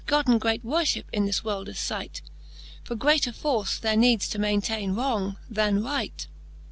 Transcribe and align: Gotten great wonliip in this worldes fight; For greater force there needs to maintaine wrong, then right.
Gotten 0.07 0.39
great 0.39 0.65
wonliip 0.65 1.03
in 1.13 1.27
this 1.27 1.41
worldes 1.43 1.77
fight; 1.77 2.23
For 2.83 2.95
greater 2.95 3.31
force 3.31 3.77
there 3.77 3.95
needs 3.95 4.27
to 4.29 4.39
maintaine 4.39 4.95
wrong, 4.95 5.37
then 5.47 5.83
right. 5.83 6.25